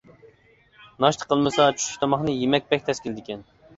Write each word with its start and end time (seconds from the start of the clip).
ناشتا 1.05 1.29
قىلمىسا، 1.33 1.67
چۈشلۈك 1.77 2.03
تاماقنى 2.05 2.37
يېمەك 2.39 2.67
بەك 2.73 2.89
تەس 2.89 3.03
كېلىدىكەن. 3.05 3.45